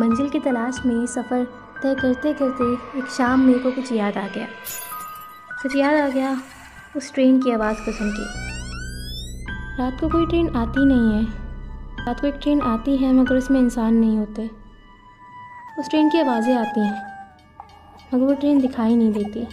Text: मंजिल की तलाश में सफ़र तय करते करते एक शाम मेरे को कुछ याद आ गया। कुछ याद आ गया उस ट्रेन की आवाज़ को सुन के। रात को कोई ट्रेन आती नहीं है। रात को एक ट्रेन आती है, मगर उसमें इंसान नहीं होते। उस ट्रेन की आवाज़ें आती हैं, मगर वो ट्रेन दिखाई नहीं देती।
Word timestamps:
मंजिल 0.00 0.28
की 0.28 0.38
तलाश 0.40 0.78
में 0.86 1.06
सफ़र 1.06 1.44
तय 1.82 1.94
करते 1.94 2.32
करते 2.32 2.98
एक 2.98 3.06
शाम 3.06 3.40
मेरे 3.40 3.58
को 3.58 3.70
कुछ 3.72 3.92
याद 3.92 4.16
आ 4.16 4.26
गया। 4.28 4.46
कुछ 5.62 5.76
याद 5.76 5.94
आ 5.94 6.08
गया 6.08 6.30
उस 6.96 7.12
ट्रेन 7.14 7.40
की 7.42 7.50
आवाज़ 7.52 7.76
को 7.76 7.92
सुन 7.92 8.10
के। 8.10 8.24
रात 9.78 10.00
को 10.00 10.08
कोई 10.08 10.26
ट्रेन 10.26 10.48
आती 10.56 10.84
नहीं 10.84 11.12
है। 11.14 11.24
रात 12.06 12.20
को 12.20 12.26
एक 12.26 12.38
ट्रेन 12.42 12.60
आती 12.60 12.96
है, 12.96 13.12
मगर 13.12 13.36
उसमें 13.36 13.60
इंसान 13.60 13.94
नहीं 13.94 14.18
होते। 14.18 14.50
उस 15.78 15.90
ट्रेन 15.90 16.10
की 16.10 16.20
आवाज़ें 16.20 16.54
आती 16.54 16.80
हैं, 16.80 17.02
मगर 18.14 18.24
वो 18.24 18.34
ट्रेन 18.34 18.60
दिखाई 18.60 18.96
नहीं 18.96 19.12
देती। 19.12 19.46